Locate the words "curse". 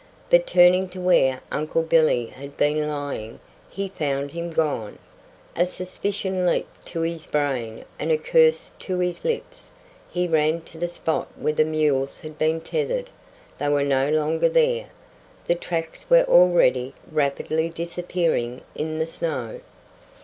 8.17-8.71